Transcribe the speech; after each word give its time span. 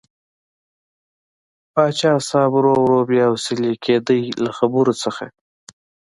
پاچا 1.73 2.11
صاحب 2.29 2.51
ورو 2.55 2.73
ورو 2.83 2.99
بې 3.09 3.19
حوصلې 3.29 3.71
کېده 3.83 4.15
له 4.43 4.51
خبرو 4.57 4.93
نه. 5.17 5.27